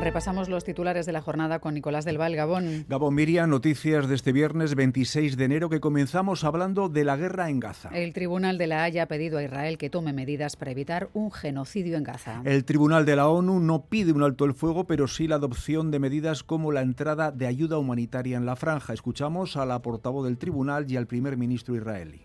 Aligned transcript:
Repasamos 0.00 0.50
los 0.50 0.62
titulares 0.62 1.06
de 1.06 1.12
la 1.12 1.22
jornada 1.22 1.58
con 1.58 1.72
Nicolás 1.72 2.04
del 2.04 2.18
Val, 2.18 2.36
Gabón. 2.36 2.84
Gabón 2.86 3.14
Miriam, 3.14 3.48
noticias 3.48 4.06
de 4.08 4.14
este 4.14 4.30
viernes 4.30 4.74
26 4.74 5.36
de 5.38 5.44
enero 5.44 5.70
que 5.70 5.80
comenzamos 5.80 6.44
hablando 6.44 6.88
de 6.90 7.02
la 7.02 7.16
guerra 7.16 7.48
en 7.48 7.60
Gaza. 7.60 7.88
El 7.92 8.12
Tribunal 8.12 8.58
de 8.58 8.66
la 8.66 8.84
Haya 8.84 9.04
ha 9.04 9.06
pedido 9.06 9.38
a 9.38 9.42
Israel 9.42 9.78
que 9.78 9.88
tome 9.88 10.12
medidas 10.12 10.56
para 10.56 10.70
evitar 10.70 11.08
un 11.14 11.32
genocidio 11.32 11.96
en 11.96 12.04
Gaza. 12.04 12.42
El 12.44 12.64
Tribunal 12.64 13.06
de 13.06 13.16
la 13.16 13.28
ONU 13.28 13.58
no 13.58 13.86
pide 13.86 14.12
un 14.12 14.22
alto 14.22 14.44
el 14.44 14.52
fuego, 14.52 14.86
pero 14.86 15.08
sí 15.08 15.26
la 15.26 15.36
adopción 15.36 15.90
de 15.90 15.98
medidas 15.98 16.42
como 16.42 16.72
la 16.72 16.82
entrada 16.82 17.32
de 17.32 17.46
ayuda 17.46 17.78
humanitaria 17.78 18.36
en 18.36 18.44
la 18.44 18.54
franja. 18.54 18.92
Escuchamos 18.92 19.56
a 19.56 19.64
la 19.64 19.80
portavoz 19.80 20.26
del 20.26 20.36
tribunal 20.36 20.90
y 20.90 20.96
al 20.96 21.06
primer 21.06 21.38
ministro 21.38 21.74
israelí. 21.74 22.20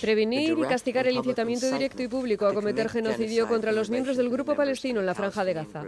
Prevenir 0.00 0.56
y 0.58 0.62
castigar 0.62 1.06
el 1.06 1.16
incitamiento 1.16 1.70
directo 1.70 2.02
y 2.02 2.08
público 2.08 2.46
a 2.46 2.54
cometer 2.54 2.88
genocidio 2.88 3.48
contra 3.48 3.72
los 3.72 3.90
miembros 3.90 4.16
del 4.16 4.30
grupo 4.30 4.54
palestino 4.54 5.00
en 5.00 5.06
la 5.06 5.14
franja 5.14 5.44
de 5.44 5.54
Gaza. 5.54 5.84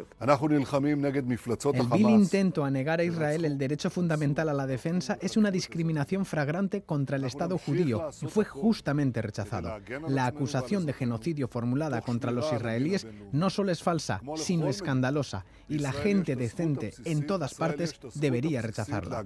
El 1.75 1.87
vil 1.93 2.11
intento 2.11 2.65
a 2.65 2.71
negar 2.71 3.01
a 3.01 3.05
Israel 3.05 3.45
el 3.45 3.59
derecho 3.59 3.91
fundamental 3.91 4.49
a 4.49 4.53
la 4.53 4.67
defensa 4.67 5.19
es 5.21 5.37
una 5.37 5.51
discriminación 5.51 6.25
fragrante 6.25 6.83
contra 6.83 7.17
el 7.17 7.25
Estado 7.25 7.59
judío 7.59 8.11
y 8.21 8.27
fue 8.27 8.45
justamente 8.45 9.23
rechazado. 9.23 9.81
La 10.09 10.27
acusación 10.27 10.87
de 10.87 10.93
genocidio 10.93 11.49
formulada 11.49 12.01
contra 12.01 12.31
los 12.31 12.53
israelíes 12.53 13.07
no 13.33 13.51
solo 13.51 13.73
es 13.73 13.83
falsa, 13.83 14.21
sino 14.37 14.69
escandalosa 14.69 15.45
y 15.69 15.79
la 15.79 15.93
gente 15.93 16.37
decente 16.37 16.93
en 17.05 17.27
todas 17.27 17.55
partes 17.55 17.99
debería 18.15 18.63
rechazarla. 18.63 19.25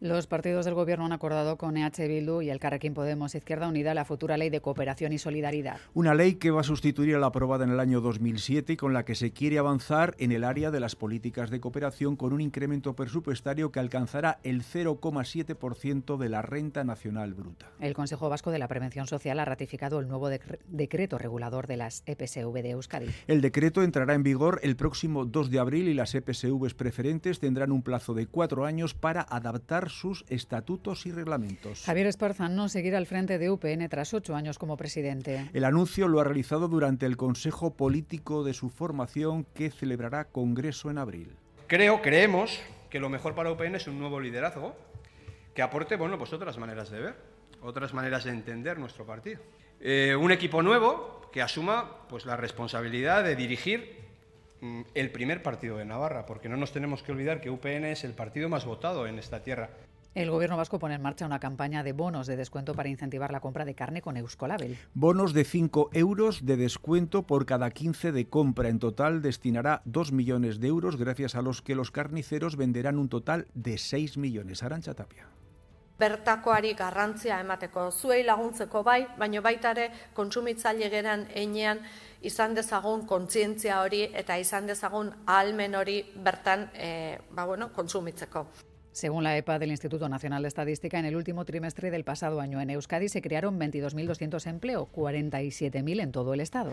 Los 0.00 0.28
partidos 0.28 0.64
del 0.64 0.74
Gobierno 0.74 1.06
han 1.06 1.12
acordado 1.12 1.56
con 1.56 1.76
EH 1.76 2.06
Bildu 2.06 2.40
y 2.40 2.50
el 2.50 2.60
Carrequín 2.60 2.94
Podemos 2.94 3.34
Izquierda 3.34 3.66
Unida 3.66 3.94
la 3.94 4.04
futura 4.04 4.36
ley 4.36 4.48
de 4.48 4.60
cooperación 4.60 5.12
y 5.12 5.18
solidaridad. 5.18 5.78
Una 5.92 6.14
ley 6.14 6.36
que 6.36 6.52
va 6.52 6.60
a 6.60 6.64
sustituir 6.64 7.16
a 7.16 7.18
la 7.18 7.26
aprobada 7.26 7.64
en 7.64 7.72
el 7.72 7.80
año 7.80 8.00
2007 8.00 8.74
y 8.74 8.76
con 8.76 8.92
la 8.92 9.04
que 9.04 9.16
se 9.16 9.32
quiere 9.32 9.58
avanzar 9.58 10.14
en 10.20 10.30
el 10.30 10.44
área 10.44 10.70
de 10.70 10.78
las 10.78 10.94
políticas 10.94 11.50
de 11.50 11.58
cooperación 11.58 12.14
con 12.14 12.32
un 12.32 12.40
incremento 12.40 12.94
presupuestario 12.94 13.72
que 13.72 13.80
alcanzará 13.80 14.38
el 14.44 14.62
0,7% 14.62 16.16
de 16.16 16.28
la 16.28 16.42
renta 16.42 16.84
nacional 16.84 17.34
bruta. 17.34 17.66
El 17.80 17.94
Consejo 17.94 18.28
Vasco 18.28 18.52
de 18.52 18.60
la 18.60 18.68
Prevención 18.68 19.08
Social 19.08 19.40
ha 19.40 19.44
ratificado 19.46 19.98
el 19.98 20.06
nuevo 20.06 20.28
decreto 20.28 21.18
regulador 21.18 21.66
de 21.66 21.76
las 21.76 22.04
EPSV 22.06 22.52
de 22.62 22.70
Euskadi. 22.70 23.08
El 23.26 23.40
decreto 23.40 23.82
entrará 23.82 24.14
en 24.14 24.22
vigor 24.22 24.60
el 24.62 24.76
próximo 24.76 25.24
2 25.24 25.50
de 25.50 25.58
abril 25.58 25.88
y 25.88 25.94
las 25.94 26.14
EPSV 26.14 26.72
preferentes 26.76 27.40
tendrán 27.40 27.72
un 27.72 27.82
plazo 27.82 28.14
de 28.14 28.28
cuatro 28.28 28.64
años 28.64 28.94
para 28.94 29.22
adaptar 29.22 29.87
sus 29.88 30.24
estatutos 30.28 31.06
y 31.06 31.12
reglamentos. 31.12 31.84
Javier 31.84 32.06
Esparza 32.06 32.48
no 32.48 32.68
seguirá 32.68 32.98
al 32.98 33.06
frente 33.06 33.38
de 33.38 33.50
UPN 33.50 33.88
tras 33.88 34.14
ocho 34.14 34.34
años 34.34 34.58
como 34.58 34.76
presidente. 34.76 35.50
El 35.52 35.64
anuncio 35.64 36.08
lo 36.08 36.20
ha 36.20 36.24
realizado 36.24 36.68
durante 36.68 37.06
el 37.06 37.16
Consejo 37.16 37.74
Político 37.74 38.44
de 38.44 38.54
su 38.54 38.70
formación 38.70 39.44
que 39.54 39.70
celebrará 39.70 40.26
Congreso 40.26 40.90
en 40.90 40.98
abril. 40.98 41.36
Creo, 41.66 42.00
creemos 42.00 42.60
que 42.90 43.00
lo 43.00 43.08
mejor 43.08 43.34
para 43.34 43.52
UPN 43.52 43.74
es 43.74 43.86
un 43.86 43.98
nuevo 43.98 44.20
liderazgo 44.20 44.76
que 45.54 45.62
aporte 45.62 45.96
bueno, 45.96 46.18
pues 46.18 46.32
otras 46.32 46.56
maneras 46.58 46.90
de 46.90 47.00
ver, 47.00 47.14
otras 47.62 47.92
maneras 47.92 48.24
de 48.24 48.30
entender 48.30 48.78
nuestro 48.78 49.04
partido. 49.04 49.40
Eh, 49.80 50.16
un 50.16 50.32
equipo 50.32 50.62
nuevo 50.62 51.28
que 51.32 51.42
asuma 51.42 52.06
pues, 52.08 52.26
la 52.26 52.36
responsabilidad 52.36 53.24
de 53.24 53.36
dirigir 53.36 53.97
el 54.94 55.10
primer 55.10 55.42
partido 55.42 55.76
de 55.76 55.84
Navarra, 55.84 56.26
porque 56.26 56.48
no 56.48 56.56
nos 56.56 56.72
tenemos 56.72 57.02
que 57.02 57.12
olvidar 57.12 57.40
que 57.40 57.50
UPN 57.50 57.84
es 57.84 58.04
el 58.04 58.12
partido 58.12 58.48
más 58.48 58.64
votado 58.64 59.06
en 59.06 59.18
esta 59.18 59.42
tierra. 59.42 59.70
El 60.14 60.30
Gobierno 60.30 60.56
vasco 60.56 60.78
pone 60.78 60.94
en 60.94 61.02
marcha 61.02 61.26
una 61.26 61.38
campaña 61.38 61.84
de 61.84 61.92
bonos 61.92 62.26
de 62.26 62.36
descuento 62.36 62.74
para 62.74 62.88
incentivar 62.88 63.30
la 63.30 63.40
compra 63.40 63.64
de 63.64 63.74
carne 63.74 64.02
con 64.02 64.16
Euskolabel. 64.16 64.76
Bonos 64.94 65.32
de 65.32 65.44
5 65.44 65.90
euros 65.92 66.44
de 66.44 66.56
descuento 66.56 67.22
por 67.22 67.46
cada 67.46 67.70
15 67.70 68.10
de 68.10 68.26
compra. 68.26 68.68
En 68.68 68.80
total 68.80 69.22
destinará 69.22 69.82
2 69.84 70.10
millones 70.12 70.58
de 70.58 70.68
euros, 70.68 70.96
gracias 70.96 71.36
a 71.36 71.42
los 71.42 71.62
que 71.62 71.76
los 71.76 71.90
carniceros 71.90 72.56
venderán 72.56 72.98
un 72.98 73.08
total 73.08 73.46
de 73.54 73.78
6 73.78 74.16
millones. 74.16 74.62
Arancha 74.62 74.94
Tapia. 74.94 75.26
Bertakoari 75.98 76.74
garrantzia 76.78 77.40
emateko 77.40 77.90
zuei 77.90 78.22
laguntzeko 78.24 78.82
bai, 78.82 79.06
baino 79.18 79.42
baita 79.42 79.72
ere 79.74 79.88
kontsumitzaile 80.14 80.90
geran 80.90 81.26
einean 81.34 81.82
izan 82.22 82.54
dezagun 82.54 83.04
kontzientzia 83.06 83.80
hori 83.82 84.04
eta 84.14 84.38
izan 84.38 84.66
dezagun 84.66 85.12
ahalmen 85.26 85.74
hori 85.74 86.00
bertan 86.14 86.70
eh, 86.74 87.18
ba, 87.30 87.44
bueno, 87.46 87.72
kontsumitzeko. 87.72 88.46
Según 88.92 89.22
la 89.22 89.36
EPA 89.36 89.60
del 89.60 89.70
Instituto 89.70 90.08
Nacional 90.08 90.42
de 90.42 90.48
Estadística, 90.48 90.98
en 90.98 91.04
el 91.04 91.14
último 91.14 91.44
trimestre 91.44 91.92
del 91.92 92.02
pasado 92.02 92.40
año 92.40 92.60
en 92.60 92.70
Euskadi 92.70 93.08
se 93.08 93.22
crearon 93.22 93.58
22.200 93.60 94.46
empleos, 94.48 94.88
47.000 94.92 96.02
en 96.02 96.10
todo 96.10 96.34
el 96.34 96.40
Estado. 96.40 96.72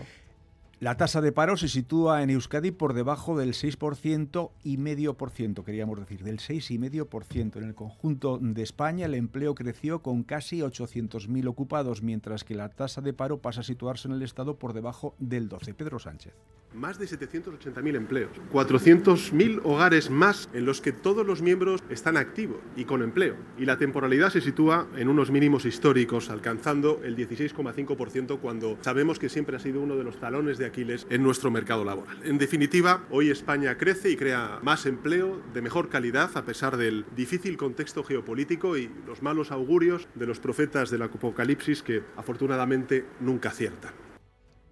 La 0.78 0.98
tasa 0.98 1.22
de 1.22 1.32
paro 1.32 1.56
se 1.56 1.68
sitúa 1.68 2.22
en 2.22 2.28
Euskadi 2.28 2.70
por 2.70 2.92
debajo 2.92 3.38
del 3.38 3.54
6% 3.54 4.50
y 4.62 4.76
medio 4.76 5.14
por 5.14 5.30
ciento, 5.30 5.64
queríamos 5.64 5.98
decir, 5.98 6.22
del 6.22 6.38
6 6.38 6.70
y 6.70 6.78
medio 6.78 7.08
por 7.08 7.24
ciento. 7.24 7.58
En 7.58 7.64
el 7.64 7.74
conjunto 7.74 8.38
de 8.38 8.62
España 8.62 9.06
el 9.06 9.14
empleo 9.14 9.54
creció 9.54 10.02
con 10.02 10.22
casi 10.22 10.58
800.000 10.58 11.48
ocupados, 11.48 12.02
mientras 12.02 12.44
que 12.44 12.54
la 12.54 12.68
tasa 12.68 13.00
de 13.00 13.14
paro 13.14 13.38
pasa 13.38 13.62
a 13.62 13.64
situarse 13.64 14.06
en 14.06 14.16
el 14.16 14.22
Estado 14.22 14.58
por 14.58 14.74
debajo 14.74 15.14
del 15.18 15.48
12. 15.48 15.72
Pedro 15.72 15.98
Sánchez 15.98 16.34
más 16.76 16.98
de 16.98 17.06
780.000 17.06 17.96
empleos, 17.96 18.30
400.000 18.52 19.60
hogares 19.64 20.10
más 20.10 20.48
en 20.52 20.66
los 20.66 20.80
que 20.80 20.92
todos 20.92 21.26
los 21.26 21.42
miembros 21.42 21.82
están 21.88 22.16
activos 22.16 22.58
y 22.76 22.84
con 22.84 23.02
empleo. 23.02 23.36
Y 23.58 23.64
la 23.64 23.78
temporalidad 23.78 24.30
se 24.30 24.40
sitúa 24.40 24.86
en 24.96 25.08
unos 25.08 25.30
mínimos 25.30 25.64
históricos, 25.64 26.28
alcanzando 26.30 27.00
el 27.02 27.16
16,5% 27.16 28.38
cuando 28.40 28.78
sabemos 28.82 29.18
que 29.18 29.28
siempre 29.28 29.56
ha 29.56 29.60
sido 29.60 29.80
uno 29.80 29.96
de 29.96 30.04
los 30.04 30.20
talones 30.20 30.58
de 30.58 30.65
Aquiles 30.66 31.06
en 31.10 31.22
nuestro 31.22 31.50
mercado 31.50 31.84
laboral. 31.84 32.18
En 32.24 32.38
definitiva, 32.38 33.04
hoy 33.10 33.30
España 33.30 33.76
crece 33.76 34.10
y 34.10 34.16
crea 34.16 34.60
más 34.62 34.86
empleo 34.86 35.40
de 35.54 35.62
mejor 35.62 35.88
calidad 35.88 36.30
a 36.36 36.44
pesar 36.44 36.76
del 36.76 37.04
difícil 37.16 37.56
contexto 37.56 38.04
geopolítico 38.04 38.76
y 38.76 38.90
los 39.06 39.22
malos 39.22 39.50
augurios 39.50 40.08
de 40.14 40.26
los 40.26 40.40
profetas 40.40 40.90
del 40.90 41.02
apocalipsis 41.02 41.82
que 41.82 42.02
afortunadamente 42.16 43.04
nunca 43.20 43.48
aciertan. 43.50 44.05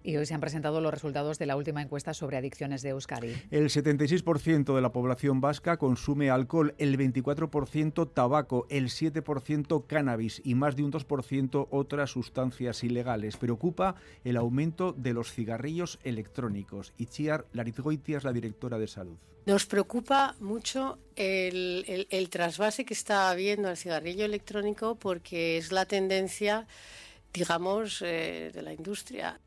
Y 0.05 0.17
hoy 0.17 0.27
se 0.27 0.35
han 0.35 0.39
presentado 0.39 0.81
los 0.81 0.93
resultados 0.93 1.39
de 1.39 1.47
la 1.47 1.55
última 1.55 1.81
encuesta 1.81 2.13
sobre 2.13 2.37
adicciones 2.37 2.83
de 2.83 2.89
Euskadi. 2.89 3.33
El 3.49 3.69
76% 3.69 4.75
de 4.75 4.81
la 4.81 4.91
población 4.91 5.41
vasca 5.41 5.77
consume 5.77 6.29
alcohol, 6.29 6.75
el 6.77 6.95
24% 6.95 8.13
tabaco, 8.13 8.67
el 8.69 8.89
7% 8.89 9.87
cannabis 9.87 10.43
y 10.45 10.53
más 10.53 10.75
de 10.75 10.83
un 10.83 10.91
2% 10.91 11.67
otras 11.71 12.11
sustancias 12.11 12.83
ilegales. 12.83 13.37
Preocupa 13.37 13.95
el 14.23 14.37
aumento 14.37 14.93
de 14.93 15.13
los 15.13 15.33
cigarrillos 15.33 15.97
electrónicos. 16.03 16.93
Itziar 16.97 17.47
Larizgoitia 17.53 18.19
es 18.19 18.23
la 18.23 18.33
directora 18.33 18.77
de 18.77 18.87
salud. 18.87 19.17
Nos 19.47 19.65
preocupa 19.65 20.35
mucho 20.39 20.99
el, 21.15 22.27
trasvase 22.29 22.85
que 22.85 22.93
está 22.93 23.31
habiendo 23.31 23.69
al 23.69 23.77
cigarrillo 23.77 24.25
electrónico 24.25 24.95
porque 24.95 25.57
es 25.57 25.71
la 25.71 25.85
tendencia 25.85 26.67
digamos, 27.33 28.01
eh, 28.01 28.49
de 28.53 28.61
la 28.61 28.71
industria. 28.71 29.39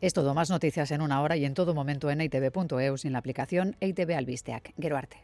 Es 0.00 0.14
todo, 0.14 0.32
más 0.32 0.48
noticias 0.48 0.90
en 0.92 1.02
una 1.02 1.20
hora 1.20 1.36
y 1.36 1.44
en 1.44 1.54
todo 1.54 1.74
momento 1.74 2.10
en 2.10 2.22
itv.eus 2.22 3.04
y 3.04 3.08
en 3.08 3.12
la 3.12 3.18
aplicación 3.18 3.76
ITV 3.80 4.16
Albisteac. 4.16 4.72
Gero 4.78 4.96
arte. 4.96 5.18